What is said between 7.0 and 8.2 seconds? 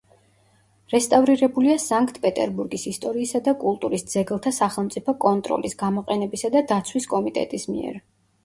კომიტეტის მიერ.